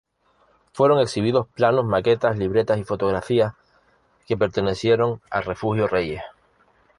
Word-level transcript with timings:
Fueron 0.73 0.99
exhibidos 0.99 1.45
planos, 1.49 1.85
maquetas, 1.85 2.35
libretas 2.35 2.79
y 2.79 2.83
fotografías 2.83 3.53
que 4.25 4.35
pertenecieron 4.35 5.21
a 5.29 5.41
Refugio 5.41 5.85
Reyes. 5.87 6.23